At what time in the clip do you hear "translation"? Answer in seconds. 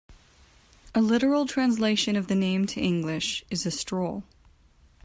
1.45-2.15